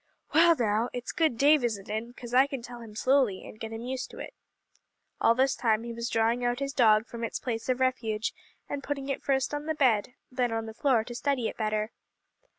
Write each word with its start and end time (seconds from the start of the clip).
"Well, 0.33 0.55
now, 0.57 0.89
it's 0.93 1.11
good 1.11 1.37
Dave 1.37 1.63
isn't 1.63 1.87
in, 1.87 2.13
'cause 2.13 2.33
I 2.33 2.47
can 2.47 2.63
tell 2.63 2.81
him 2.81 2.95
slowly, 2.95 3.45
and 3.45 3.59
get 3.59 3.71
him 3.71 3.83
used 3.83 4.09
to 4.09 4.17
it." 4.17 4.33
All 5.19 5.35
this 5.35 5.55
time 5.55 5.83
he 5.83 5.93
was 5.93 6.09
drawing 6.09 6.43
out 6.43 6.57
his 6.57 6.73
dog 6.73 7.05
from 7.05 7.23
its 7.23 7.37
place 7.37 7.69
of 7.69 7.79
refuge, 7.79 8.33
and 8.67 8.81
putting 8.83 9.09
it 9.09 9.21
first 9.21 9.53
on 9.53 9.67
the 9.67 9.75
bed, 9.75 10.15
then 10.31 10.51
on 10.51 10.65
the 10.65 10.73
floor, 10.73 11.03
to 11.03 11.13
study 11.13 11.47
it 11.47 11.55
better. 11.55 11.91